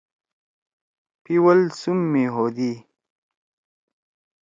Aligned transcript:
پیول 1.23 1.59
سُم 1.79 1.99
می 2.11 2.23
ہودی۔ 2.33 2.71